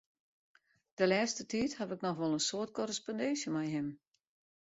[0.99, 3.87] De lêste tiid haw ik noch wol in soad korrespondinsje mei him.